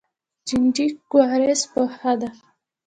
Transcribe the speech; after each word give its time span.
جینېټیک 0.47 0.93
د 1.09 1.11
وراثت 1.15 1.65
پوهنه 1.73 2.13
ده 2.21 2.29